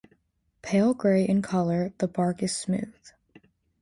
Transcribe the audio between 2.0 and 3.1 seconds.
bark is smooth.